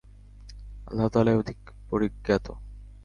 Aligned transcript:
আল্লাহ্ 0.87 1.09
তাআলাই 1.09 1.35
অধিক 1.35 1.59
পরিজ্ঞাত। 1.89 2.45